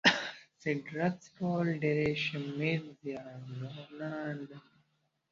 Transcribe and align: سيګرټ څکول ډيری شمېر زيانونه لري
سيګرټ 0.61 1.15
څکول 1.25 1.67
ډيری 1.83 2.11
شمېر 2.25 2.81
زيانونه 3.01 3.71
لري 3.97 4.57